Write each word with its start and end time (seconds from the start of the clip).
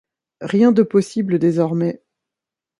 Rien 0.41 0.71
de 0.71 0.81
possible 0.81 1.37
désormais. 1.37 2.01